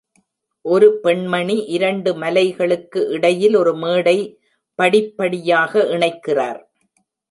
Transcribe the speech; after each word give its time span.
ஒரு 0.65 0.87
பெண்மணி 0.99 1.57
இரண்டு 1.67 2.13
மலைகளுக்கு 2.15 3.07
இடையில் 3.09 3.55
ஒரு 3.55 3.75
மேடை 3.75 4.17
படிப்படியாக 4.79 5.83
இணைக்கிறார். 5.97 6.61